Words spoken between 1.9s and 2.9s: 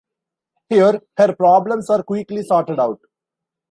are quickly sorted